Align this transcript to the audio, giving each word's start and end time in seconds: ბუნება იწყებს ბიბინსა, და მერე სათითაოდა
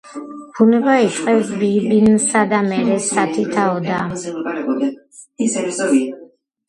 ბუნება 0.59 0.95
იწყებს 1.07 1.51
ბიბინსა, 1.61 2.43
და 2.53 2.61
მერე 2.69 2.97
სათითაოდა 3.09 4.01